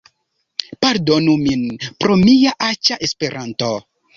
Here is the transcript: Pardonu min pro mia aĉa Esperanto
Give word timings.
Pardonu 0.85 1.35
min 1.43 1.61
pro 2.05 2.17
mia 2.25 2.57
aĉa 2.71 2.99
Esperanto 3.11 3.71